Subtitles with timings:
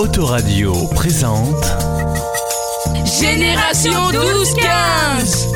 [0.00, 1.62] Autoradio présente
[3.04, 5.46] Génération 12-15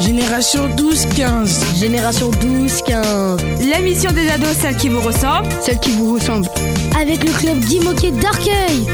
[0.00, 1.80] Génération 12-15.
[1.80, 3.58] Génération 12-15.
[3.58, 6.48] L'émission des ados, celle qui vous ressemble Celle qui vous ressemble.
[6.96, 7.80] Avec le club Guy
[8.12, 8.86] d'Arcueil.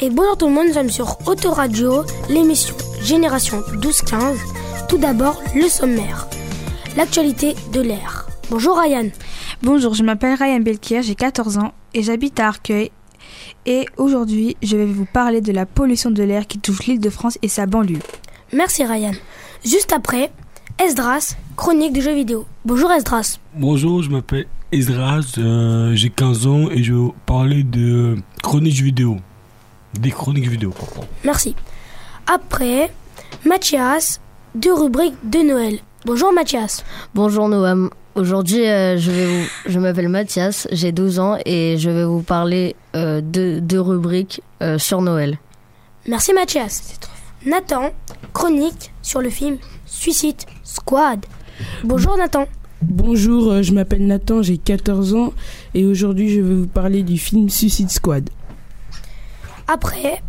[0.00, 4.36] Et bonjour tout le monde, nous sommes sur Autoradio, l'émission Génération 12-15.
[4.90, 6.26] Tout d'abord, le sommaire.
[6.94, 8.26] L'actualité de l'air.
[8.50, 9.08] Bonjour Ryan.
[9.64, 12.90] Bonjour, je m'appelle Ryan Belkier, j'ai 14 ans et j'habite à Arcueil.
[13.64, 17.10] Et aujourd'hui, je vais vous parler de la pollution de l'air qui touche l'île de
[17.10, 18.00] France et sa banlieue.
[18.52, 19.12] Merci Ryan.
[19.64, 20.32] Juste après,
[20.84, 22.44] Esdras, chronique de jeux vidéo.
[22.64, 23.38] Bonjour Esdras.
[23.54, 28.82] Bonjour, je m'appelle Esdras, euh, j'ai 15 ans et je vais vous parler de chroniques
[28.82, 29.18] vidéo.
[29.94, 31.06] Des chroniques vidéo, pardon.
[31.24, 31.54] Merci.
[32.26, 32.92] Après,
[33.46, 34.20] Mathias,
[34.56, 35.78] deux rubriques de Noël.
[36.04, 36.84] Bonjour Mathias.
[37.14, 37.90] Bonjour Noam.
[38.14, 42.20] Aujourd'hui, euh, je, vais vous- je m'appelle Mathias, j'ai 12 ans et je vais vous
[42.22, 45.38] parler euh, de deux rubriques euh, sur Noël.
[46.06, 46.98] Merci Mathias.
[47.46, 47.90] Nathan,
[48.34, 51.24] chronique sur le film Suicide Squad.
[51.84, 52.44] Bonjour Nathan.
[52.82, 55.32] Bonjour, je m'appelle Nathan, j'ai 14 ans
[55.72, 58.28] et aujourd'hui je vais vous parler du film Suicide Squad.
[59.68, 60.20] Après,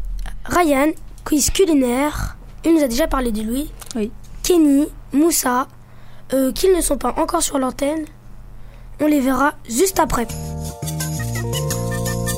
[0.45, 0.91] Ryan,
[1.25, 2.37] quiz culinaire.
[2.65, 3.69] Il nous a déjà parlé de lui.
[3.95, 4.09] Oui.
[4.41, 5.67] Kenny, Moussa,
[6.33, 8.05] euh, qu'ils ne sont pas encore sur l'antenne.
[8.99, 10.27] On les verra juste après.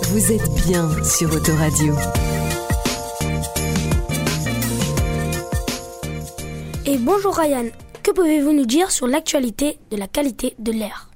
[0.10, 1.94] Vous êtes bien sur Autoradio.
[6.86, 7.66] Et bonjour Ryan,
[8.04, 11.10] que pouvez-vous nous dire sur l'actualité de la qualité de l'air?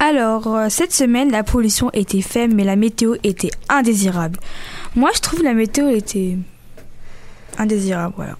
[0.00, 4.38] Alors, euh, cette semaine, la pollution était faible, mais la météo était indésirable.
[4.94, 6.36] Moi, je trouve la météo était
[7.58, 8.36] indésirable, voilà.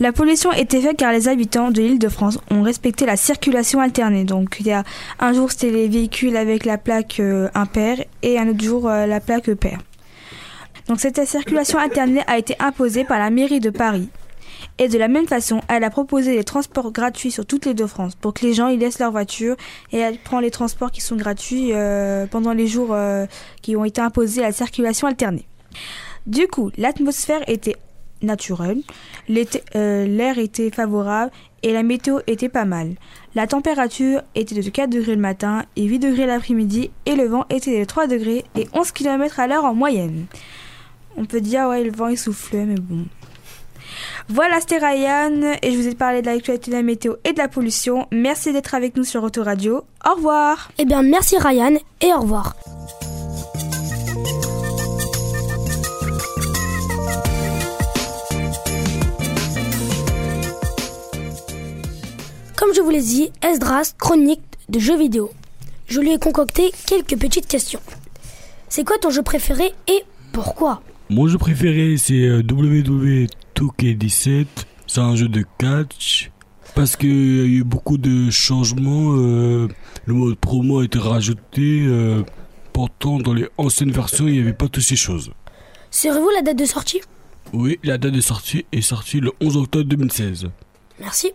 [0.00, 3.80] La pollution était faible car les habitants de l'île de France ont respecté la circulation
[3.80, 4.24] alternée.
[4.24, 4.84] Donc, il y a
[5.18, 9.06] un jour, c'était les véhicules avec la plaque euh, impair et un autre jour, euh,
[9.06, 9.78] la plaque pair.
[10.88, 14.08] Donc, cette circulation alternée a été imposée par la mairie de Paris.
[14.78, 17.86] Et de la même façon, elle a proposé les transports gratuits sur toutes les deux
[17.86, 19.56] France pour que les gens ils laissent leur voiture
[19.92, 22.96] et elle prend les transports qui sont gratuits euh, pendant les jours
[23.62, 25.46] qui ont été imposés à la circulation alternée.
[26.26, 27.76] Du coup, l'atmosphère était
[28.24, 28.80] naturelle,
[29.28, 31.30] l'été- euh, l'air était favorable
[31.62, 32.94] et la météo était pas mal.
[33.34, 37.44] La température était de 4 degrés le matin et 8 degrés l'après-midi et le vent
[37.50, 40.26] était de 3 degrés et 11 km à l'heure en moyenne.
[41.16, 43.04] On peut dire ouais le vent il soufflait mais bon.
[44.28, 47.38] Voilà, c'était Ryan et je vous ai parlé de l'actualité de la météo et de
[47.38, 48.06] la pollution.
[48.10, 49.84] Merci d'être avec nous sur Autoradio.
[50.08, 52.56] Au revoir Eh bien merci Ryan et au revoir.
[62.64, 65.30] Comme je vous l'ai dit, Esdras, chronique de jeux vidéo.
[65.86, 67.80] Je lui ai concocté quelques petites questions.
[68.70, 70.02] C'est quoi ton jeu préféré et
[70.32, 70.80] pourquoi?
[71.10, 74.46] Mon jeu préféré c'est euh, WWE 2K17.
[74.86, 76.30] C'est un jeu de catch.
[76.74, 79.12] Parce qu'il y a eu beaucoup de changements.
[79.12, 79.68] euh,
[80.06, 81.84] le mode promo a été rajouté.
[81.86, 82.22] euh,
[82.72, 85.32] pourtant, dans les anciennes versions, il n'y avait pas toutes ces choses.
[85.90, 87.02] Serez-vous la date de sortie?
[87.52, 90.46] Oui, la date de sortie est sortie le 11 octobre 2016.
[90.98, 91.32] Merci.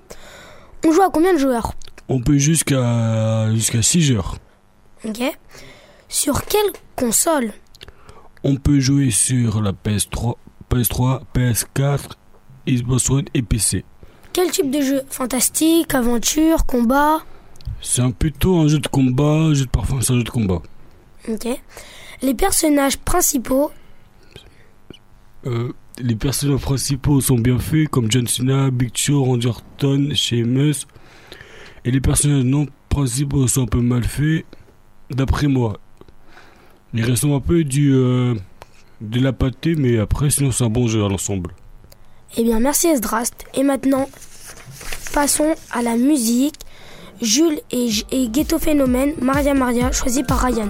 [0.86, 1.74] On joue à combien de joueurs?
[2.08, 4.38] On peut jusqu'à jusqu'à 6 heures.
[5.06, 5.22] Ok.
[6.08, 7.54] Sur quelle console?
[8.44, 10.36] On peut jouer sur la PS3,
[10.72, 12.12] PS3, PS4,
[12.68, 13.84] Xbox One et PC.
[14.34, 15.02] Quel type de jeu?
[15.10, 17.20] Fantastique, aventure, combat?
[17.82, 20.62] C'est un plutôt un jeu de combat, jeu de parfum, c'est un jeu de combat.
[21.28, 21.48] Ok.
[22.22, 23.72] Les personnages principaux,
[25.46, 30.86] Euh, les personnages principaux sont bien faits, comme John Cena, Big Show, Randy Orton, Sheamus.
[31.86, 34.46] Et les personnages non principaux sont un peu mal faits,
[35.10, 35.80] d'après moi.
[36.94, 38.34] Ils ressemblent un peu du euh,
[39.02, 41.52] de la pâtée, mais après, sinon c'est un bon jeu à l'ensemble.
[42.38, 43.46] eh bien merci Esdrast.
[43.54, 44.10] Et maintenant,
[45.14, 46.56] passons à la musique.
[47.22, 50.70] Jules et, et Ghetto Phénomène, Maria Maria, choisi par Ryan.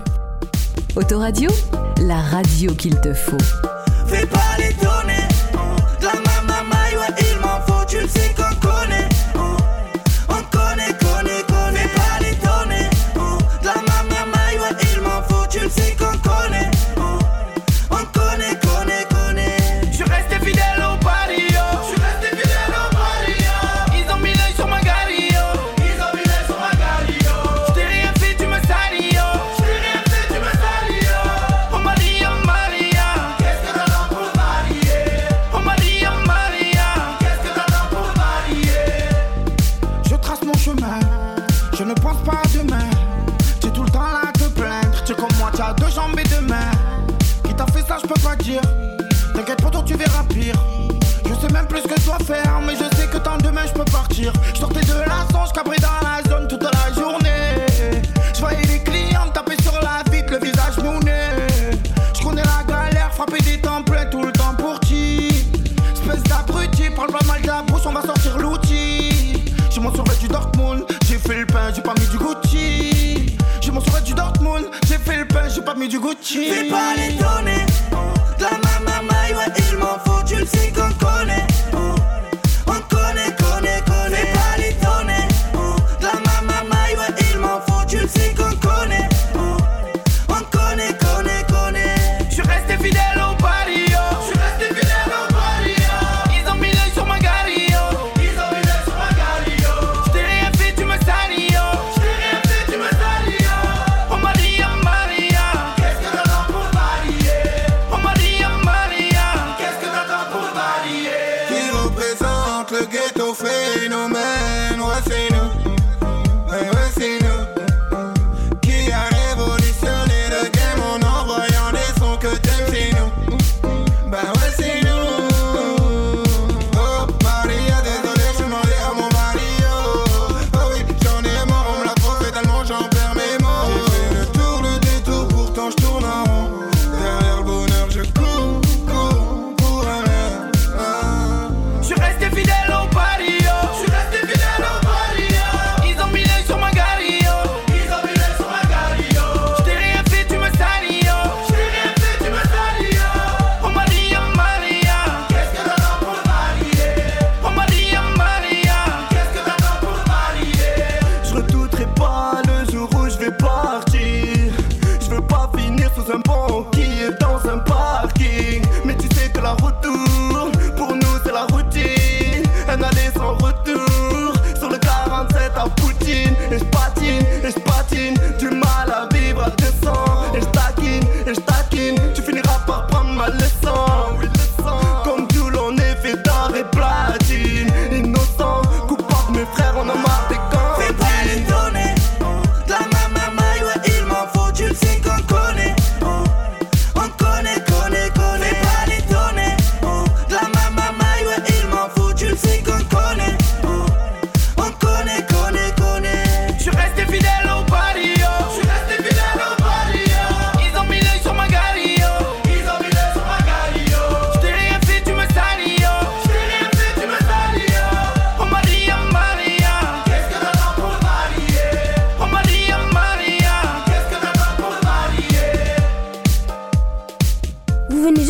[0.96, 1.50] Autoradio,
[2.02, 3.38] la radio qu'il te faut.
[4.08, 4.89] Fais pas l'étonner.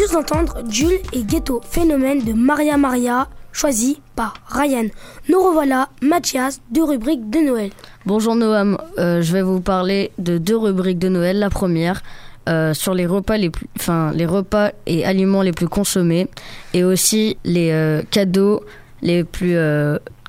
[0.09, 4.85] Venez d'entendre Jules et Ghetto, phénomène de Maria Maria, choisi par Ryan.
[5.29, 7.71] Nous revoilà, Mathias, deux rubriques de Noël.
[8.05, 11.39] Bonjour Noam, Euh, je vais vous parler de deux rubriques de Noël.
[11.39, 12.01] La première
[12.47, 13.67] euh, sur les repas les plus,
[14.13, 16.27] les repas et aliments les plus consommés,
[16.73, 18.63] et aussi les euh, cadeaux
[19.01, 19.57] les plus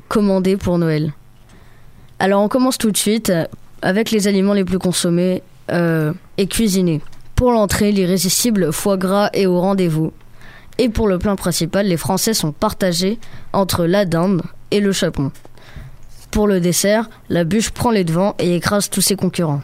[0.09, 1.13] commandés pour Noël.
[2.19, 3.33] Alors on commence tout de suite
[3.83, 5.43] avec les aliments les plus consommés
[6.39, 7.01] et cuisinés.
[7.41, 10.13] Pour l'entrée, l'irrésistible foie gras est au rendez-vous.
[10.77, 13.19] Et pour le plat principal, les Français sont partagés
[13.55, 15.33] entre la dinde et le chapon.
[16.31, 19.63] Pour le dessert, la bûche prend les devants et écrase tous ses concurrents.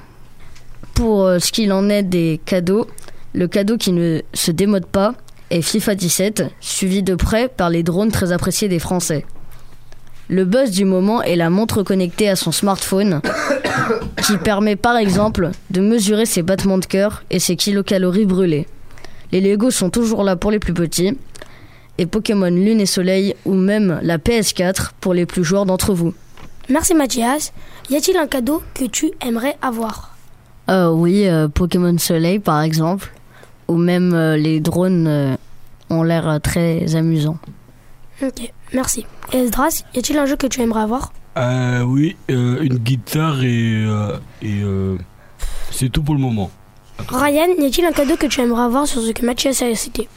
[0.94, 2.86] Pour euh, ce qu'il en est des cadeaux,
[3.34, 5.12] le cadeau qui ne se démode pas
[5.50, 9.26] est FIFA 17, suivi de près par les drones très appréciés des Français.
[10.28, 13.20] Le buzz du moment est la montre connectée à son smartphone,
[14.26, 18.66] qui permet par exemple de mesurer ses battements de cœur et ses kilocalories brûlées.
[19.30, 21.16] Les Lego sont toujours là pour les plus petits,
[21.98, 26.14] et Pokémon Lune et Soleil ou même la PS4 pour les plus joueurs d'entre vous.
[26.68, 27.52] Merci Mathias.
[27.90, 30.16] Y a-t-il un cadeau que tu aimerais avoir?
[30.68, 33.12] Euh, oui, euh, Pokémon Soleil par exemple,
[33.68, 35.36] ou même euh, les drones euh,
[35.90, 37.38] ont l'air très amusants.
[38.22, 39.04] Ok, merci.
[39.32, 41.12] Et Esdras, y a-t-il un jeu que tu aimerais avoir?
[41.36, 44.96] Euh, oui, euh, une guitare et, euh, et euh,
[45.70, 46.50] c'est tout pour le moment.
[47.08, 50.08] Ryan, y a-t-il un cadeau que tu aimerais avoir sur ce que Mathias a cité?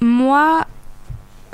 [0.00, 0.60] Moi,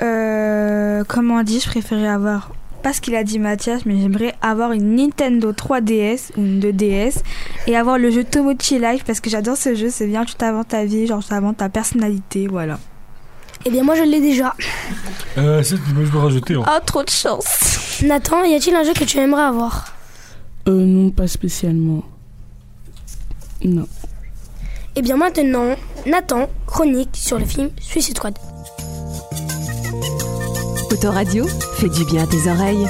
[0.03, 2.51] euh, comment on dit, je préférais avoir,
[2.83, 7.23] pas ce qu'il a dit Mathias, mais j'aimerais avoir une Nintendo 3DS ou une 2DS
[7.65, 10.67] et avoir le jeu Tomochi Life parce que j'adore ce jeu, c'est bien, tu t'inventes
[10.67, 12.77] ta vie, genre tu t'inventes ta personnalité, voilà.
[13.67, 14.55] Eh bien moi je l'ai déjà.
[15.37, 16.55] Euh, c'est moi je peux rajouter.
[16.55, 16.63] hein.
[16.65, 19.93] Oh, trop de chance Nathan, y a-t-il un jeu que tu aimerais avoir?
[20.69, 22.01] Euh, non, pas spécialement.
[23.65, 23.85] Non.
[24.95, 28.37] Eh bien maintenant, Nathan, chronique sur le film Suicide Squad.
[30.89, 31.45] Autoradio,
[31.75, 32.87] fait du bien à tes oreilles.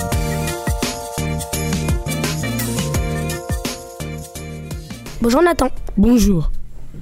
[5.21, 5.69] Bonjour Nathan.
[5.97, 6.51] Bonjour.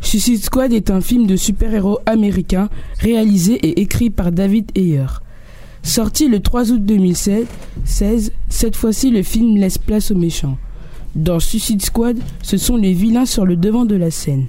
[0.05, 2.69] Suicide Squad est un film de super-héros américain
[2.99, 5.07] réalisé et écrit par David Ayer.
[5.81, 10.59] Sorti le 3 août 2016, cette fois-ci le film laisse place aux méchants.
[11.15, 14.45] Dans Suicide Squad, ce sont les vilains sur le devant de la scène.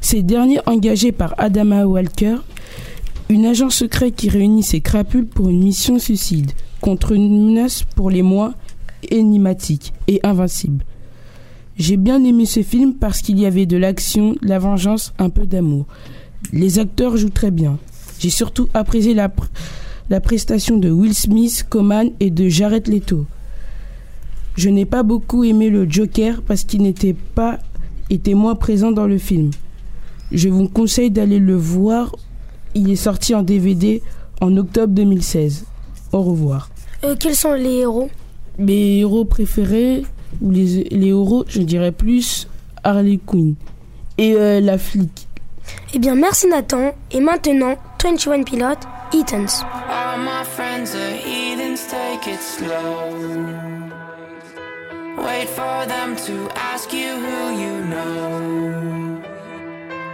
[0.00, 2.36] Ces derniers engagés par Adama Walker,
[3.28, 8.10] une agent secret qui réunit ses crapules pour une mission suicide contre une menace pour
[8.10, 8.54] les mois
[9.10, 10.84] énigmatique et invincible.
[11.76, 15.28] J'ai bien aimé ce film parce qu'il y avait de l'action, de la vengeance, un
[15.28, 15.86] peu d'amour.
[16.52, 17.78] Les acteurs jouent très bien.
[18.20, 19.32] J'ai surtout apprécié la,
[20.08, 23.26] la prestation de Will Smith, Coman et de Jared Leto.
[24.56, 27.58] Je n'ai pas beaucoup aimé le Joker parce qu'il n'était pas
[28.08, 29.50] était moins présent dans le film.
[30.30, 32.14] Je vous conseille d'aller le voir.
[32.74, 34.02] Il est sorti en DVD
[34.40, 35.64] en octobre 2016.
[36.12, 36.70] Au revoir.
[37.02, 38.10] Euh, quels sont les héros?
[38.58, 40.04] Mes héros préférés
[40.40, 42.48] ou les, les héros, je dirais plus
[42.82, 43.54] Harley Quinn
[44.18, 45.28] et euh, la flic.
[45.94, 46.92] Eh bien, merci Nathan.
[47.10, 48.80] Et maintenant, 21 Pilot,
[49.12, 49.64] Eatons.
[49.88, 53.10] All my friends are heathens, take it slow.
[55.16, 59.22] Wait for them to ask you who you know.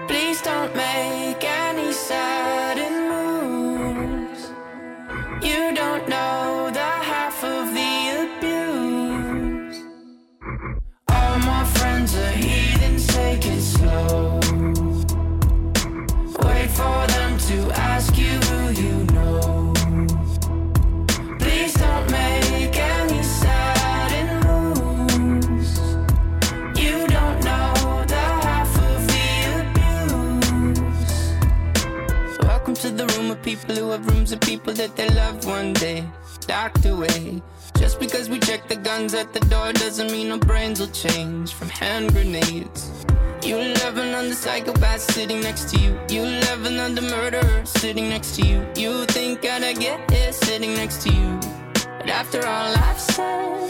[0.07, 4.51] Please don't make any sudden moves.
[5.43, 6.50] You don't know
[33.57, 36.05] people who have rooms of people that they love one day.
[36.51, 37.41] Away.
[37.79, 41.55] Just because we check the guns at the door doesn't mean our brains will change
[41.55, 42.91] from hand grenades.
[43.45, 45.97] You on the psychopath sitting next to you.
[46.09, 48.67] You on the murderer sitting next to you.
[48.75, 51.39] You think I'd get here sitting next to you.
[51.99, 53.70] But after all I've said,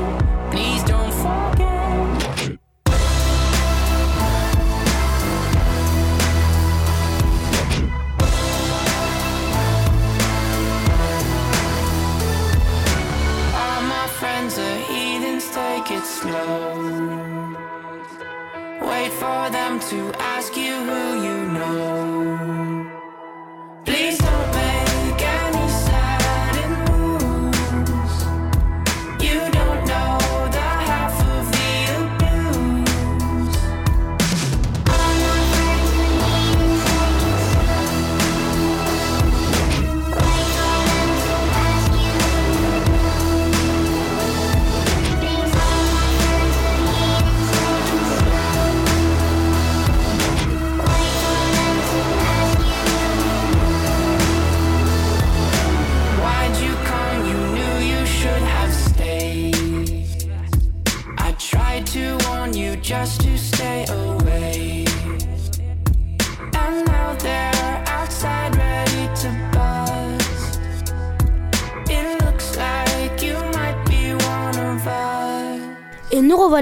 [18.81, 21.10] Wait for them to ask you who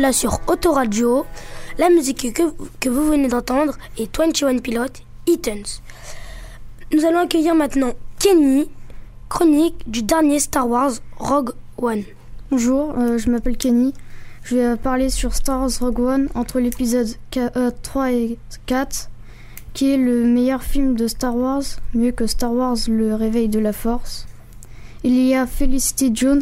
[0.09, 1.25] Revoilà sur Autoradio.
[1.77, 2.43] La musique que,
[2.79, 4.85] que vous venez d'entendre est 21 Pilot,
[5.27, 5.81] Eatons.
[6.91, 8.69] Nous allons accueillir maintenant Kenny,
[9.29, 12.03] chronique du dernier Star Wars Rogue One.
[12.49, 13.93] Bonjour, euh, je m'appelle Kenny.
[14.43, 19.09] Je vais parler sur Star Wars Rogue One entre l'épisode Qu- euh, 3 et 4,
[19.73, 21.61] qui est le meilleur film de Star Wars,
[21.93, 24.25] mieux que Star Wars Le Réveil de la Force.
[25.03, 26.41] Il y a Felicity Jones,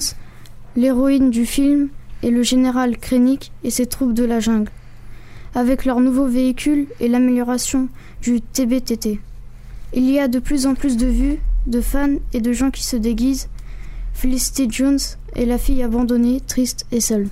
[0.77, 1.89] l'héroïne du film,
[2.23, 4.71] et le général Krennic et ses troupes de la jungle.
[5.55, 7.87] avec leur nouveau véhicule et l'amélioration
[8.21, 9.19] du TBTT.
[9.93, 12.83] Il y a de plus en plus de vues, de fans et de gens qui
[12.83, 13.49] se déguisent.
[14.13, 14.99] Felicity Jones
[15.35, 17.27] est la fille abandonnée, triste et seule.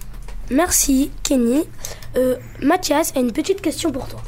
[0.49, 1.63] Merci, Kenny.
[2.17, 4.21] Euh, Mathias a une petite question pour toi.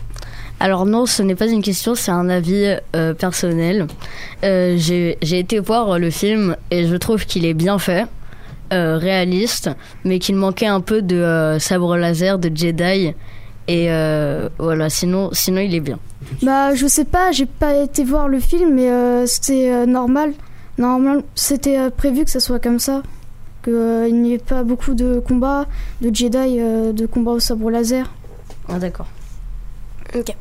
[0.60, 3.88] Alors non, ce n'est pas une question, c'est un avis euh, personnel.
[4.44, 8.06] Euh, J'ai j'ai été voir le film et je trouve qu'il est bien fait,
[8.74, 9.70] euh, réaliste,
[10.04, 13.14] mais qu'il manquait un peu de euh, sabre laser, de Jedi.
[13.68, 16.00] Et euh, voilà, sinon, sinon il est bien.
[16.42, 20.34] Bah, je sais pas, j'ai pas été voir le film, mais euh, c'était euh, normal.
[20.78, 23.04] Normal, c'était euh, prévu que ça soit comme ça.
[23.64, 25.66] Qu'il n'y ait pas beaucoup de combats,
[26.02, 28.10] de Jedi, euh, de combats au sabre laser.
[28.70, 29.08] Ah d'accord.
[30.16, 30.34] Ok.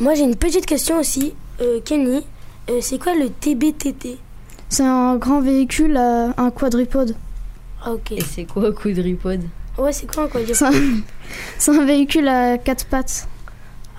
[0.00, 1.34] Moi, j'ai une petite question aussi.
[1.60, 2.24] Euh, Kenny,
[2.70, 4.18] euh, c'est quoi le TBTT
[4.68, 7.16] C'est un grand véhicule, euh, un quadripode.
[7.84, 8.12] Ah, ok.
[8.12, 9.42] Et c'est quoi quadripode
[9.78, 10.72] Ouais, c'est quoi un quadripode C'est un,
[11.58, 13.28] c'est un véhicule à quatre pattes.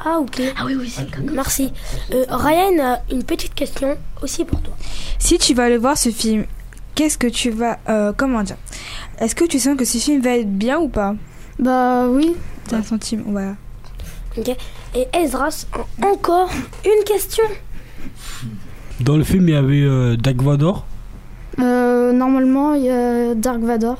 [0.03, 0.41] Ah, ok.
[0.57, 1.74] Ah oui, oui, c'est Merci.
[2.13, 4.74] Euh, Ryan a une petite question aussi pour toi.
[5.17, 6.45] Si tu vas aller voir ce film,
[6.95, 7.79] qu'est-ce que tu vas.
[7.89, 8.55] euh, comment dire?
[9.19, 11.15] Est-ce que tu sens que ce film va être bien ou pas?
[11.57, 12.36] Bah oui.
[12.67, 13.55] T'as un sentiment, voilà.
[14.38, 14.50] Ok.
[14.95, 15.65] Et Ezras
[16.01, 16.50] a encore
[16.86, 17.43] une question.
[19.01, 20.86] Dans le film, il y avait euh, Dark Vador.
[21.59, 23.97] Euh, normalement, il y a Dark Vador.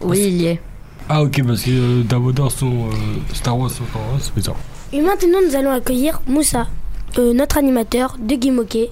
[0.00, 0.60] Oui, il y est.
[1.08, 4.34] Ah, ok, parce que euh, Dark Vador sont euh, Star Wars, sont Star Wars, c'est
[4.34, 4.56] bizarre.
[4.92, 6.68] Et maintenant, nous allons accueillir Moussa,
[7.18, 8.90] euh, notre animateur de Guimauquet.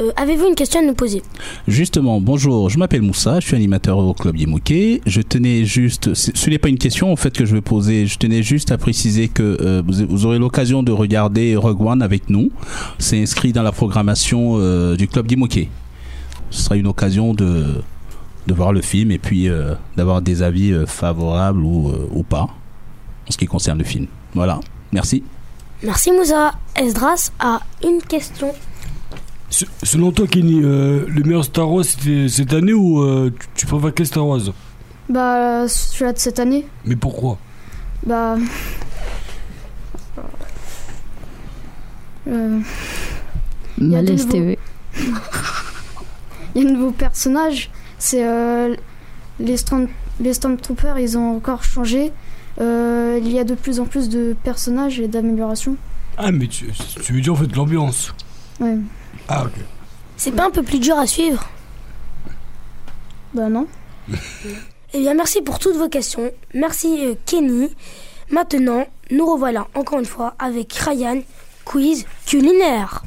[0.00, 1.22] Euh, Avez-vous une question à nous poser?
[1.68, 5.02] Justement, bonjour, je m'appelle Moussa, je suis animateur au club Yemoké.
[5.06, 8.16] Je tenais juste, ce n'est pas une question en fait que je vais poser, je
[8.16, 12.30] tenais juste à préciser que euh, vous, vous aurez l'occasion de regarder Rogue One avec
[12.30, 12.50] nous.
[12.98, 15.68] C'est inscrit dans la programmation euh, du club Yemoké.
[16.50, 17.82] Ce sera une occasion de,
[18.46, 22.22] de voir le film et puis euh, d'avoir des avis euh, favorables ou, euh, ou
[22.22, 24.06] pas en ce qui concerne le film.
[24.34, 24.58] Voilà,
[24.92, 25.22] merci.
[25.82, 26.52] Merci Moussa.
[26.76, 28.52] Esdras a une question.
[29.48, 33.46] Se- Selon toi, Kenny, euh, le meilleur Star Wars c'était cette année ou euh, tu,
[33.54, 34.40] tu préfères quel Star Wars?
[35.08, 36.66] Bah, celui-là de cette année.
[36.84, 37.38] Mais pourquoi?
[38.06, 38.36] Bah.
[42.28, 42.60] Euh,
[43.78, 44.58] Il y a de Malaise TV.
[46.54, 47.70] Il y a de nouveaux personnages.
[47.98, 48.74] C'est euh,
[49.38, 49.88] les, Storm-
[50.20, 52.12] les Stormtroopers, ils ont encore changé.
[52.60, 55.76] Euh, il y a de plus en plus de personnages et d'améliorations.
[56.18, 56.70] Ah, mais tu,
[57.02, 58.14] tu veux dire en fait l'ambiance
[58.60, 58.76] Ouais.
[59.28, 59.52] Ah, ok.
[60.16, 61.48] C'est pas un peu plus dur à suivre?
[63.34, 63.66] Bah non.
[64.92, 66.32] Eh bien, merci pour toutes vos questions.
[66.52, 67.68] Merci euh, Kenny.
[68.28, 71.20] Maintenant, nous revoilà encore une fois avec Ryan,
[71.64, 73.04] quiz culinaire.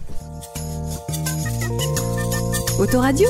[2.79, 3.27] Autoradio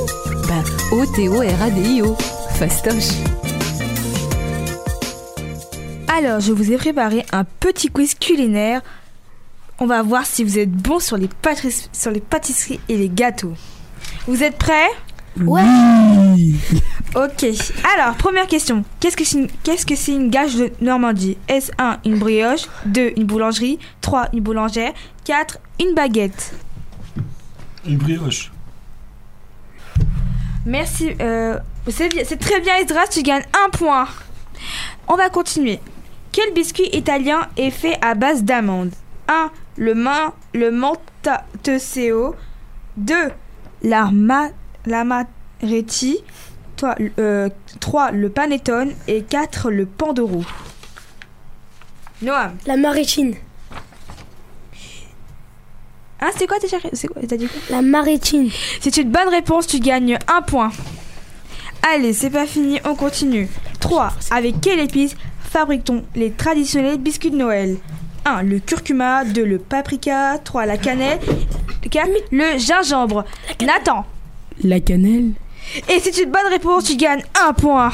[0.47, 2.15] Ben, O-T-O-R-A-D-I-O.
[2.55, 3.11] Fastoche.
[6.07, 8.81] Alors, je vous ai préparé un petit quiz culinaire.
[9.79, 13.09] On va voir si vous êtes bon sur les, pâtisseries- sur les pâtisseries et les
[13.09, 13.53] gâteaux.
[14.27, 14.89] Vous êtes prêts?
[15.41, 15.61] Ouais.
[17.15, 17.45] Ok.
[17.97, 18.83] Alors, première question.
[18.99, 21.37] Qu'est-ce que c'est une, qu'est-ce que c'est une gage de Normandie?
[21.47, 22.61] Est-ce 1 une brioche?
[22.85, 23.79] 2 une boulangerie?
[24.01, 24.93] 3 une boulangère?
[25.25, 26.53] 4 une baguette?
[27.85, 28.51] Une brioche.
[30.65, 31.15] Merci.
[31.21, 31.57] euh,
[31.89, 34.07] c'est, très bien, Esdras, tu gagnes un point.
[35.07, 35.79] On va continuer.
[36.31, 38.93] Quel biscuit italien est fait à base d'amandes?
[39.27, 39.51] 1.
[39.77, 42.35] Le, man, le Montateseo.
[42.97, 43.15] 2.
[43.83, 44.49] L'arma,
[44.85, 46.23] l'amaretti.
[46.77, 48.11] 3.
[48.11, 48.93] le panettone.
[49.07, 49.69] Et 4.
[49.69, 50.43] Le pandoro.
[52.21, 52.55] Noam.
[52.65, 53.35] La maritime.
[56.25, 56.77] Ah, c'est quoi déjà?
[56.93, 57.59] C'est quoi, T'as dit quoi?
[57.69, 58.49] La maritime.
[58.79, 60.71] C'est une bonne réponse, tu gagnes un point.
[61.93, 63.49] Allez, c'est pas fini, on continue.
[63.81, 64.13] 3.
[64.31, 65.17] Avec quelle épice
[65.51, 67.75] fabrique-t-on les traditionnels biscuits de Noël?
[68.23, 68.43] 1.
[68.43, 69.25] Le curcuma.
[69.25, 69.43] 2.
[69.43, 70.37] Le paprika.
[70.41, 70.65] 3.
[70.65, 71.19] La cannelle.
[71.91, 72.07] 4.
[72.31, 73.25] Le gingembre.
[73.61, 74.05] Nathan.
[74.63, 75.31] La cannelle
[75.89, 77.91] Et c'est une bonne réponse, tu gagnes un point.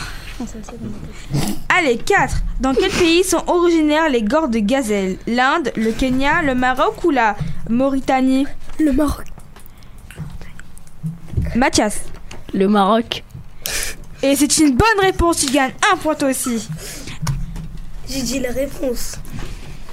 [1.70, 2.36] Allez, 4.
[2.60, 5.18] Dans quel pays sont originaires les gordes de gazelle?
[5.26, 7.36] L'Inde, le Kenya, le Maroc ou la
[7.70, 8.48] Mauritanie
[8.80, 9.28] Le Maroc.
[11.56, 12.02] Mathias.
[12.52, 13.24] Le Maroc.
[14.24, 16.68] Et c'est une bonne réponse, tu gagnes un point toi aussi.
[18.10, 19.20] J'ai dit la réponse.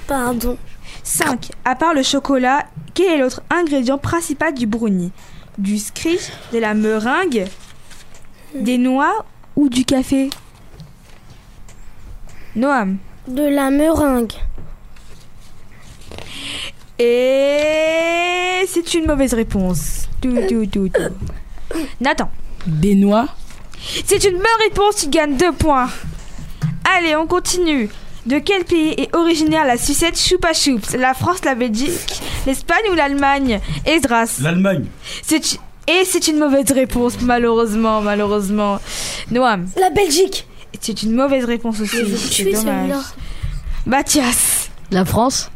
[0.07, 0.57] Pardon.
[1.03, 1.51] 5.
[1.65, 5.11] À part le chocolat, quel est l'autre ingrédient principal du brownie?
[5.59, 7.45] Du scritch, de la meringue,
[8.55, 9.23] des noix
[9.55, 10.31] ou du café?
[12.55, 12.97] Noam.
[13.27, 14.33] De la meringue.
[16.99, 20.07] Et c'est une mauvaise réponse.
[20.21, 21.77] Tout, tout, tout, tout.
[22.01, 22.29] Nathan.
[22.67, 23.27] Noix
[24.05, 25.89] C'est une bonne réponse, tu gagnes deux points.
[26.97, 27.89] Allez, on continue.
[28.25, 32.95] De quel pays est originaire la sucette Choupa Choups La France, la Belgique, l'Espagne ou
[32.95, 33.61] l'Allemagne?
[33.85, 34.85] Esdras L'Allemagne.
[35.23, 38.79] C'est- Et c'est une mauvaise réponse, malheureusement, malheureusement.
[39.31, 39.67] Noam.
[39.79, 40.45] La Belgique.
[40.81, 41.95] C'est une mauvaise réponse aussi.
[42.31, 42.91] C'est dommage.
[43.85, 44.69] Mathias.
[44.91, 45.49] La France.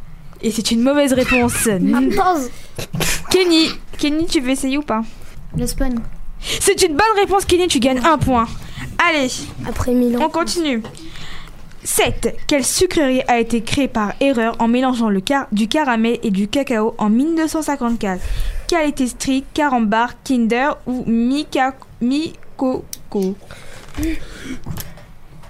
[0.43, 1.63] Et c'est une mauvaise réponse.
[3.29, 3.67] Kenny.
[3.97, 5.01] Kenny, tu veux essayer ou pas?
[5.55, 5.99] L'Espagne.
[6.39, 8.47] C'est une bonne réponse, Kenny, tu gagnes un point.
[8.97, 9.29] Allez.
[9.67, 10.19] Après Milan.
[10.23, 10.81] On continue.
[11.83, 12.37] 7.
[12.47, 16.47] Quelle sucrerie a été créée par erreur en mélangeant le car du caramel et du
[16.47, 18.21] cacao en 1954
[18.67, 22.85] Qualité strict, carambar, Kinder ou Mika Mikoko?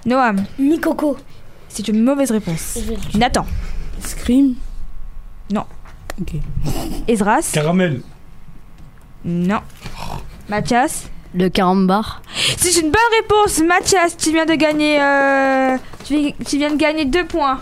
[0.06, 0.44] Noam.
[0.58, 1.16] Mikoko.
[1.68, 2.78] C'est une mauvaise réponse.
[3.14, 3.46] Nathan.
[4.00, 4.54] Scream
[5.52, 5.64] Non.
[6.20, 6.32] Ok.
[7.08, 7.50] Ezras.
[7.52, 8.00] Caramel.
[9.24, 9.60] Non.
[10.48, 11.08] Mathias.
[11.34, 12.20] Le carambar.
[12.58, 14.16] C'est une bonne réponse, Mathias.
[14.16, 15.00] Tu viens de gagner.
[15.00, 17.58] euh, tu, viens, tu viens de gagner deux points.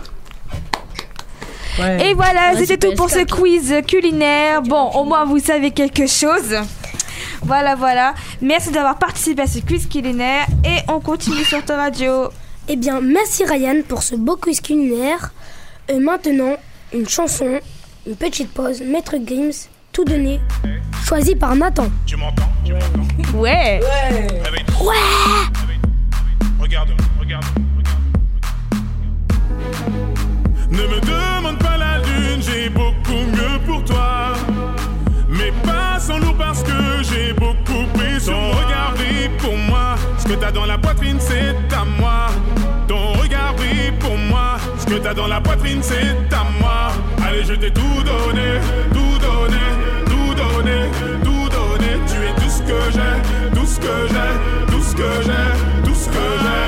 [1.79, 3.25] Et voilà, Ouais, c'était tout pour ce PS4.
[3.39, 4.61] quiz culinaire.
[4.61, 6.55] Bon, au moins vous savez quelque chose.
[7.43, 8.13] Voilà, voilà.
[8.41, 12.29] Merci d'avoir participé à ce quiz culinaire et on continue sur ta radio.
[12.67, 15.31] Eh bien, merci Ryan pour ce beau quiz culinaire.
[15.87, 16.55] Et maintenant,
[16.93, 17.59] une chanson,
[18.07, 19.51] une petite pause, Maître Games,
[19.91, 20.39] tout donné,
[21.05, 21.89] choisi par Nathan.
[22.05, 23.79] Tu m'entends Tu m'entends Ouais.
[24.81, 24.95] Ouais.
[26.59, 27.45] Regarde, regarde.
[30.71, 34.33] Ne me demande pas la lune, j'ai beaucoup mieux pour toi.
[35.29, 38.93] Mais pas sans nous parce que j'ai beaucoup pris sur Ton regard
[39.37, 39.95] pour moi.
[40.17, 42.27] Ce que t'as dans la poitrine, c'est à moi.
[42.87, 44.57] Ton regard brille pour moi.
[44.79, 46.50] Ce que t'as dans la poitrine, c'est à moi.
[47.51, 48.61] Je t'ai tout donné,
[48.93, 49.65] tout donné,
[50.05, 50.89] tout donné,
[51.21, 51.99] tout donné.
[52.07, 53.15] Tu es tout ce que j'ai,
[53.53, 54.31] tout ce que j'ai,
[54.71, 55.51] tout ce que j'ai,
[55.83, 56.63] tout ce que j'ai.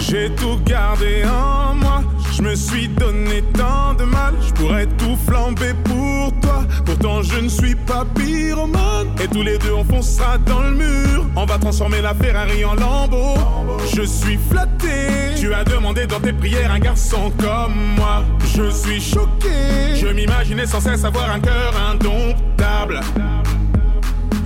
[0.00, 2.02] J'ai tout gardé en moi.
[2.32, 4.32] Je me suis donné tant de mal.
[4.40, 6.64] Je pourrais tout flamber pour toi.
[6.86, 8.06] Pourtant, je ne suis pas.
[9.22, 11.26] Et tous les deux, on foncera dans le mur.
[11.36, 13.34] On va transformer la Ferrari en lambeau.
[13.94, 15.34] Je suis flatté.
[15.36, 18.24] Tu as demandé dans tes prières un garçon comme moi.
[18.56, 19.94] Je suis choqué.
[19.94, 23.00] Je m'imaginais sans cesse avoir un cœur indomptable.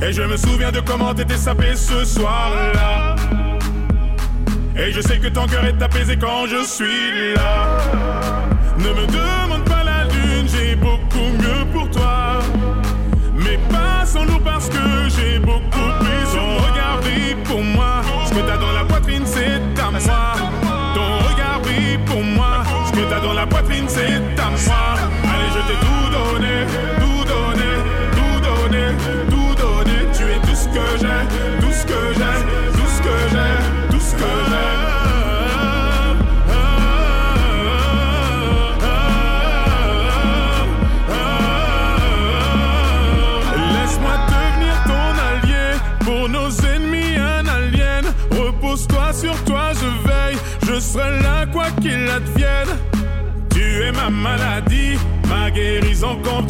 [0.02, 3.14] Et je me souviens de comment t'étais sapé ce soir-là.
[4.76, 7.78] Et je sais que ton cœur est apaisé quand je suis là.
[8.78, 9.43] Ne me demande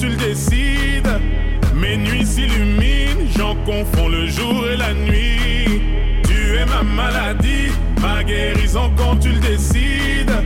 [0.05, 1.21] tu le décides.
[1.75, 5.81] Mes nuits s'illuminent, j'en confonds le jour et la nuit.
[6.25, 10.37] Tu es ma maladie, ma guérison quand tu le décides.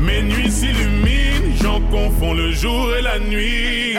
[0.00, 3.96] Mes nuits s'illuminent, j'en confonds le jour et la nuit.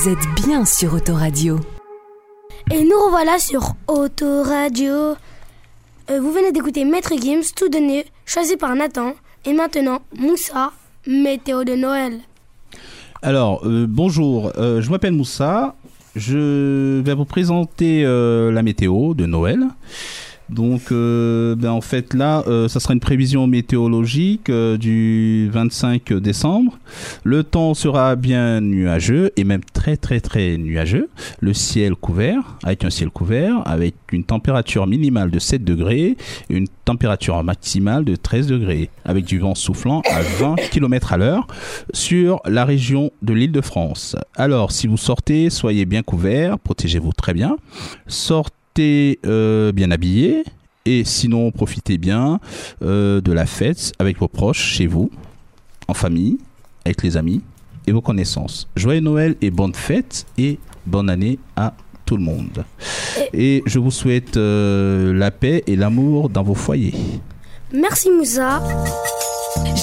[0.00, 1.58] Vous êtes bien sur Autoradio.
[2.70, 4.92] Et nous revoilà sur Autoradio.
[4.92, 9.14] Euh, vous venez d'écouter Maître Gims, tout donné, choisi par Nathan.
[9.44, 10.70] Et maintenant, Moussa,
[11.04, 12.20] météo de Noël.
[13.22, 15.74] Alors, euh, bonjour, euh, je m'appelle Moussa.
[16.14, 19.64] Je vais vous présenter euh, la météo de Noël.
[20.50, 26.14] Donc, euh, ben, en fait, là, euh, ça sera une prévision météorologique euh, du 25
[26.14, 26.78] décembre.
[27.24, 31.08] Le temps sera bien nuageux et même très, très, très nuageux.
[31.40, 36.16] Le ciel couvert, avec un ciel couvert, avec une température minimale de 7 degrés
[36.48, 41.18] et une température maximale de 13 degrés, avec du vent soufflant à 20 km à
[41.18, 41.46] l'heure
[41.92, 44.16] sur la région de l'île de France.
[44.34, 47.56] Alors, si vous sortez, soyez bien couverts, protégez-vous très bien.
[48.06, 50.44] Sortez euh, bien habillé
[50.84, 52.40] et sinon profitez bien
[52.82, 55.10] euh, de la fête avec vos proches, chez vous,
[55.86, 56.38] en famille,
[56.84, 57.42] avec les amis
[57.86, 58.68] et vos connaissances.
[58.76, 62.64] Joyeux Noël et bonne fête et bonne année à tout le monde.
[63.34, 66.94] Et je vous souhaite euh, la paix et l'amour dans vos foyers.
[67.72, 68.62] Merci Moussa.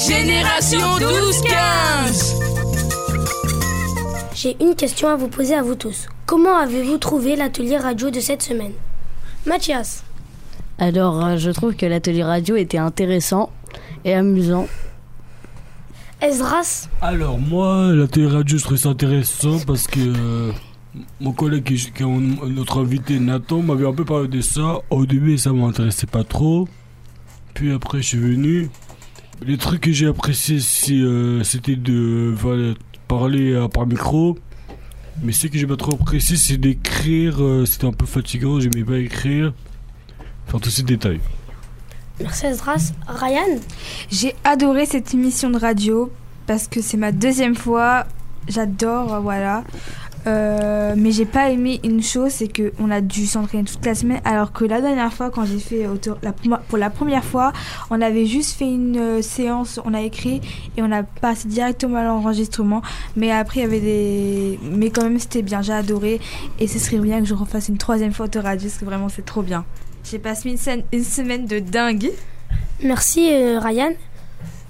[0.08, 2.65] Génération 12-15
[4.46, 6.06] J'ai une question à vous poser à vous tous.
[6.28, 8.74] Comment avez-vous trouvé l'atelier radio de cette semaine?
[9.48, 10.04] Mathias
[10.78, 13.50] Alors, euh, je trouve que l'atelier radio était intéressant
[14.04, 14.68] et amusant.
[16.22, 20.52] Esdras Alors moi, la télé radio, je trouve ça intéressant parce que euh,
[21.20, 24.78] mon collègue, qui, qui notre invité Nathan, m'avait un peu parlé de ça.
[24.92, 26.68] Au début, ça m'intéressait pas trop.
[27.56, 28.70] Puis après, je suis venu.
[29.44, 30.60] Les trucs que j'ai appréciés,
[30.92, 32.76] euh, c'était de voilà,
[33.08, 34.38] parler euh, par micro.
[35.24, 37.42] Mais ce que j'ai pas trop apprécié, c'est d'écrire.
[37.42, 39.54] euh, c'était un peu fatigant, j'aimais pas écrire.
[40.48, 41.20] Faire tous ces détails.
[42.20, 42.94] Merci Esdras.
[43.08, 43.60] Ryan?
[44.10, 46.12] J'ai adoré cette émission de radio
[46.48, 48.06] parce que c'est ma deuxième fois.
[48.48, 49.64] J'adore, euh, voilà.
[50.28, 54.22] Euh, mais j'ai pas aimé une chose, c'est qu'on a dû s'entraîner toute la semaine,
[54.26, 57.54] alors que la dernière fois, quand j'ai fait auto- la, pour la première fois,
[57.92, 60.42] on avait juste fait une euh, séance, on a écrit
[60.78, 62.82] et on a passé directement à l'enregistrement.
[63.16, 64.60] Mais après, il y avait des.
[64.64, 66.20] Mais quand même, c'était bien, j'ai adoré.
[66.60, 69.10] Et ce serait bien que je refasse une troisième fois auto radio, parce que vraiment,
[69.10, 69.64] c'est trop bien.
[70.04, 70.58] J'ai passé
[70.92, 72.10] une semaine de dingue.
[72.84, 73.92] Merci euh, Ryan.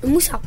[0.06, 0.42] Moussa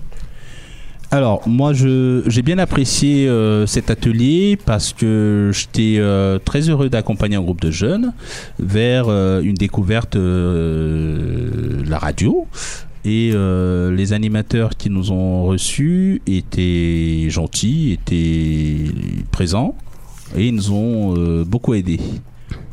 [1.11, 7.37] Alors, moi, j'ai bien apprécié euh, cet atelier parce que j'étais euh, très heureux d'accompagner
[7.37, 8.13] un groupe de jeunes
[8.59, 12.47] vers euh, une découverte de la radio.
[13.07, 18.93] Et les animateurs qui nous ont reçus étaient gentils, étaient
[19.31, 19.77] présents
[20.37, 22.01] et ils nous ont beaucoup aidés.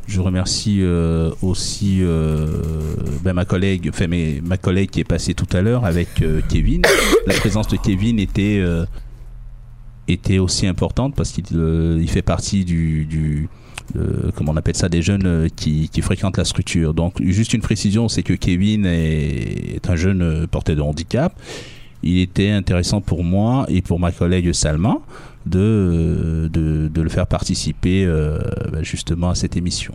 [0.08, 2.62] Je remercie euh, aussi euh,
[3.24, 4.06] ben, ma collègue, enfin,
[4.44, 6.84] ma collègue qui est passée tout à l'heure avec euh, Kevin.
[7.26, 8.86] La présence de Kevin était euh,
[10.08, 11.46] était aussi importante parce qu'il
[12.00, 13.50] il fait partie du, du
[13.96, 16.94] euh, comment on appelle ça des jeunes qui, qui fréquentent la structure.
[16.94, 21.34] Donc juste une précision, c'est que Kevin est, est un jeune porteur de handicap.
[22.04, 25.00] Il était intéressant pour moi et pour ma collègue Salma
[25.46, 28.40] de, de, de le faire participer euh,
[28.72, 29.94] ben, justement à cette émission.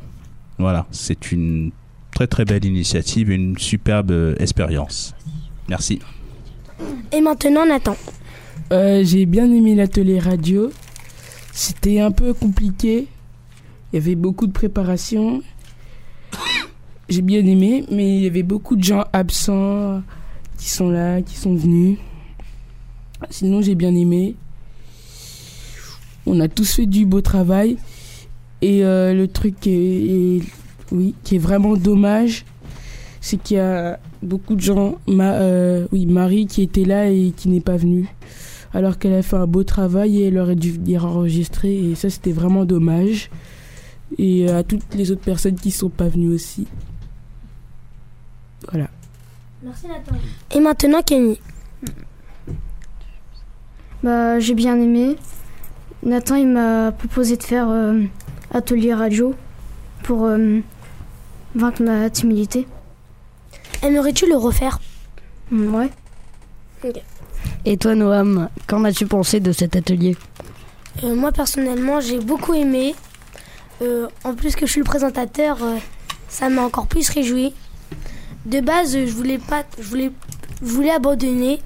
[0.58, 1.72] Voilà, c'est une
[2.12, 5.14] très très belle initiative, une superbe euh, expérience.
[5.68, 6.00] Merci.
[7.12, 7.96] Et maintenant Nathan.
[8.72, 10.70] Euh, j'ai bien aimé l'atelier radio.
[11.52, 13.08] C'était un peu compliqué.
[13.92, 15.42] Il y avait beaucoup de préparation.
[17.08, 20.00] J'ai bien aimé, mais il y avait beaucoup de gens absents
[20.56, 21.98] qui sont là, qui sont venus.
[23.30, 24.36] Sinon, j'ai bien aimé.
[26.26, 27.76] On a tous fait du beau travail.
[28.62, 30.42] Et euh, le truc qui est, est-
[30.92, 32.44] oui, qui est vraiment dommage,
[33.20, 37.32] c'est qu'il y a beaucoup de gens, ma, euh, oui, Marie qui était là et
[37.36, 38.08] qui n'est pas venue
[38.72, 42.08] alors qu'elle a fait un beau travail et elle aurait dû venir enregistrer et ça
[42.08, 43.28] c'était vraiment dommage
[44.16, 46.68] et euh, à toutes les autres personnes qui sont pas venues aussi
[48.70, 48.88] voilà
[49.64, 50.12] Merci Nathan.
[50.54, 51.38] Et maintenant Kenny.
[54.02, 55.16] Bah, j'ai bien aimé.
[56.02, 58.02] Nathan, il m'a proposé de faire euh,
[58.52, 59.34] atelier radio
[60.02, 60.60] pour euh,
[61.54, 62.66] vaincre ma timidité.
[63.82, 64.80] Aimerais-tu le refaire?
[65.50, 65.90] Mm, Ouais.
[67.66, 70.16] Et toi, Noam, qu'en as-tu pensé de cet atelier?
[71.04, 72.94] Euh, moi personnellement, j'ai beaucoup aimé.
[73.82, 75.76] Euh, en plus que je suis le présentateur, euh,
[76.28, 77.52] ça m'a encore plus réjoui.
[78.46, 80.10] De base, euh, je voulais pas, je voulais,
[80.62, 81.60] je voulais abandonner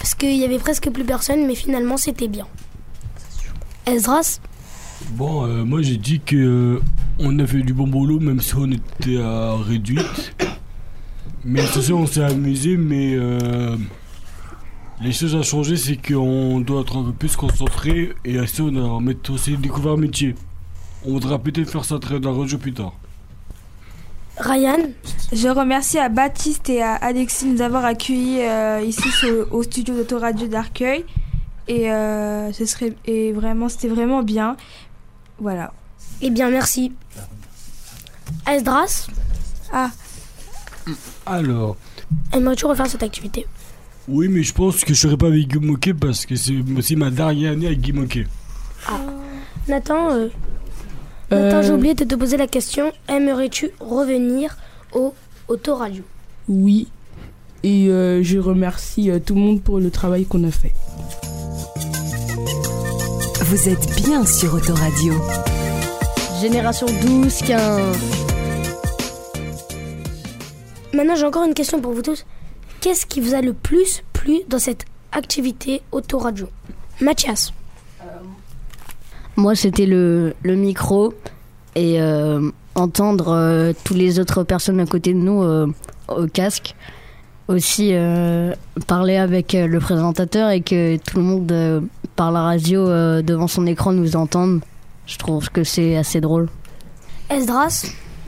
[0.00, 2.46] parce qu'il y avait presque plus personne, mais finalement c'était bien.
[3.86, 4.40] Esdras,
[5.10, 6.80] Bon, euh, moi j'ai dit que euh,
[7.18, 10.34] on a fait du bon boulot, même si on était à réduite.
[11.44, 13.76] Mais attention, on s'est amusé, mais euh,
[15.02, 18.96] les choses à changer, c'est qu'on doit être un peu plus concentré et ainsi on
[18.96, 20.34] a mettre aussi découvert un métier.
[21.04, 22.94] On voudra peut-être faire ça très de la radio plus tard.
[24.38, 24.78] Ryan.
[25.32, 29.62] Je remercie à Baptiste et à Alexis de nous avoir accueillis euh, ici sur- au
[29.62, 31.04] studio d'Autoradio d'Arcueil.
[31.68, 34.56] Et, euh, ce serait, et vraiment, c'était vraiment bien.
[35.40, 35.72] Voilà.
[36.20, 36.92] Eh bien, merci.
[38.48, 39.08] Esdras
[39.72, 39.90] Ah,
[41.26, 41.76] Alors,
[42.32, 43.46] Aimerais-tu refaire cette activité?
[44.08, 46.94] Oui, mais je pense que je serai pas avec Guy Moquet parce que c'est aussi
[46.94, 48.26] ma dernière année avec Guy Moquet.
[49.66, 50.28] Nathan, euh,
[51.30, 52.92] Nathan, Euh, j'ai oublié de te poser la question.
[53.08, 54.56] Aimerais-tu revenir
[54.92, 55.12] au
[55.48, 56.04] autoradio?
[56.48, 56.86] Oui.
[57.64, 60.72] Et euh, je remercie euh, tout le monde pour le travail qu'on a fait.
[63.48, 65.14] Vous êtes bien sur Autoradio.
[66.40, 67.80] Génération 12-15.
[70.92, 72.26] Maintenant, j'ai encore une question pour vous tous.
[72.80, 76.48] Qu'est-ce qui vous a le plus plu dans cette activité autoradio?
[77.00, 77.52] Mathias,
[79.36, 81.14] Moi, c'était le, le micro
[81.76, 85.68] et euh, entendre euh, toutes les autres personnes à côté de nous euh,
[86.08, 86.74] au casque.
[87.48, 88.54] Aussi euh,
[88.86, 91.80] parler avec euh, le présentateur et que tout le monde euh,
[92.16, 94.60] par la radio euh, devant son écran nous entende.
[95.06, 96.48] Je trouve que c'est assez drôle.
[97.30, 97.86] Esdras,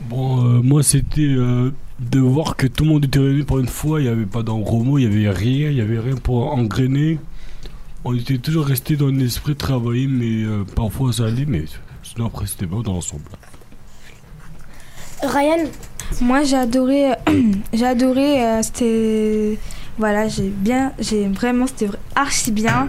[0.09, 3.67] Bon, euh, moi, c'était euh, de voir que tout le monde était réuni pour une
[3.67, 4.01] fois.
[4.01, 7.19] Il n'y avait pas mots, il n'y avait rien, il n'y avait rien pour engrainer.
[8.05, 11.65] On était toujours resté dans l'esprit de travailler, mais euh, parfois ça allait, mais
[12.03, 13.25] sinon après c'était bon dans l'ensemble.
[15.23, 15.69] Ryan,
[16.21, 17.13] Moi, j'ai adoré.
[17.73, 18.45] j'ai adoré.
[18.45, 19.59] euh, c'était.
[19.99, 20.93] Voilà, j'ai bien.
[20.99, 21.67] J'ai vraiment.
[21.67, 22.89] C'était archi bien.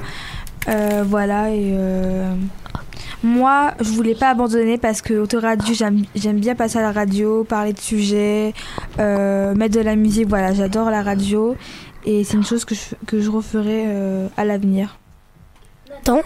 [0.68, 1.72] Euh, voilà, et.
[1.74, 2.34] euh,
[3.22, 7.44] moi, je voulais pas abandonner parce que autoradio, j'aime j'aime bien passer à la radio,
[7.44, 8.54] parler de sujets,
[8.98, 10.28] euh, mettre de la musique.
[10.30, 11.56] Voilà, j'adore la radio
[12.06, 14.98] et c'est une chose que je, que je referai euh, à l'avenir.
[15.90, 16.22] Nathan,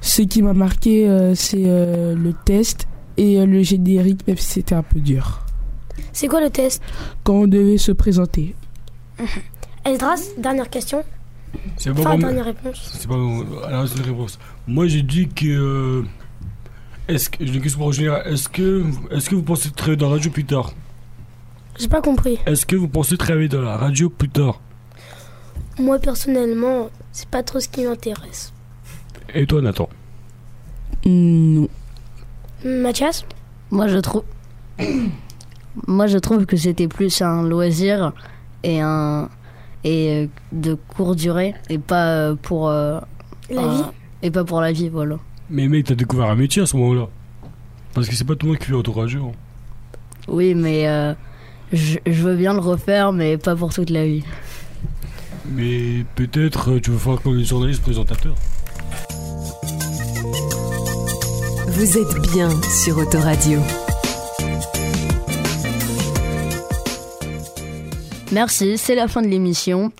[0.00, 4.46] Ce qui m'a marqué, euh, c'est euh, le test et euh, le générique, même si
[4.46, 5.42] c'était un peu dur.
[6.12, 6.82] C'est quoi le test
[7.24, 8.54] Quand on devait se présenter.
[9.84, 11.02] Esdras, dernière question.
[11.76, 12.90] C'est pas Enfin, vraiment- dernière réponse.
[12.98, 13.14] C'est pas.
[13.66, 14.38] Alors, c'est une réponse.
[14.66, 15.46] Moi, j'ai dit que.
[15.46, 16.04] euh,
[17.08, 17.44] est-ce que.
[17.44, 18.22] J'ai une question pour général.
[18.26, 20.72] Est-ce que, est-ce que vous pensez travailler dans la radio plus tard?
[21.78, 22.38] J'ai pas compris.
[22.46, 24.60] Est-ce que vous pensez travailler dans la radio plus tard?
[25.78, 28.52] Moi, personnellement, c'est pas trop ce qui m'intéresse.
[29.34, 29.88] Et toi, Nathan?
[31.06, 31.68] Non.
[32.64, 33.24] Mathias?
[33.70, 34.24] Moi, je trouve.
[35.86, 38.12] Moi, je trouve que c'était plus un loisir
[38.62, 39.28] et un
[39.84, 43.00] et euh, de courte durée et pas euh, pour euh,
[43.48, 43.82] La un- vie
[44.22, 45.16] et pas pour la vie, voilà.
[45.48, 47.08] Mais mec, t'as découvert un métier à ce moment-là.
[47.94, 49.26] Parce que c'est pas tout le monde qui fait autoradio.
[49.28, 49.32] hein.
[50.28, 51.14] Oui, mais euh,
[51.72, 54.22] je, je veux bien le refaire, mais pas pour toute la vie.
[55.52, 58.34] Mais peut-être tu veux faire comme les journalistes présentateurs.
[61.68, 63.60] Vous êtes bien sur Autoradio.
[68.32, 69.90] Merci, c'est la fin de l'émission.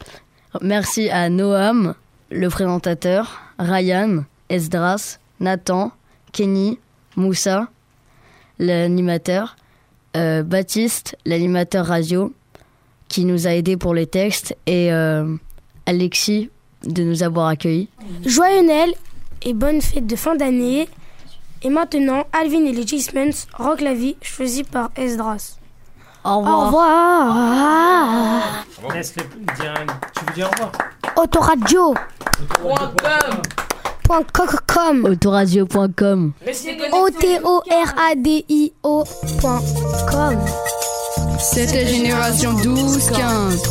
[0.61, 1.95] Merci à Noam,
[2.31, 5.91] le présentateur, Ryan, Esdras, Nathan,
[6.33, 6.79] Kenny,
[7.17, 7.69] Moussa,
[8.61, 9.57] l'animateur,
[10.17, 12.33] euh, Baptiste, l'animateur radio,
[13.09, 15.35] qui nous a aidés pour les textes, et euh,
[15.87, 16.51] Alexis
[16.85, 17.89] de nous avoir accueillis.
[18.25, 18.95] Joyeux Noël
[19.43, 20.89] et bonne fête de fin d'année.
[21.63, 25.60] Et maintenant, Alvin et les Gismans, Rock la vie, choisi par Esdras.
[26.25, 28.43] Au Au revoir.
[28.95, 29.23] Laisse-le
[29.57, 30.71] dire un- Tu veux dire au revoir
[31.17, 31.95] Autoradio.
[34.05, 35.05] Point co- com.
[35.07, 36.33] Autoradio.com.
[36.93, 39.05] O-T-O-R-A-D-I-O.
[39.41, 39.63] point
[40.11, 40.37] com.
[41.39, 43.63] C'était Génération 12-15.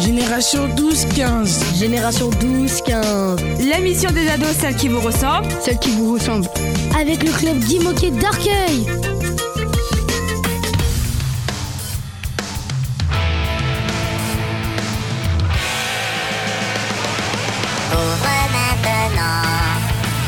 [0.00, 1.76] Génération 12-15.
[1.78, 3.36] Génération 12-15.
[3.60, 5.46] L'émission des ados, celle qui vous ressemble.
[5.60, 6.46] Celle qui vous ressemble.
[6.98, 8.86] Avec le club Guy Moquet d'Arcueil.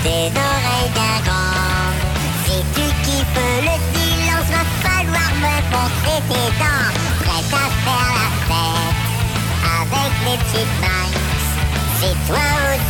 [0.06, 1.90] des oreilles d'avant.
[2.44, 6.90] Si tu kiffes le silence, va falloir me montrer tes dents.
[7.22, 9.00] Prête à faire la fête
[9.80, 11.18] avec les petites mics.
[11.98, 12.85] C'est toi aussi.